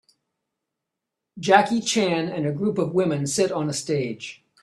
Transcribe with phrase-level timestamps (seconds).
[1.37, 4.43] Jackie Chan and a group of women sit on a stage